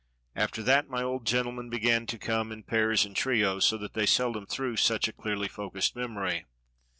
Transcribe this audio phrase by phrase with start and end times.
[0.35, 4.07] After that my old gentlemen began to come in pairs and trios, so that they
[4.07, 6.45] seldom threw such a clearly focused memory.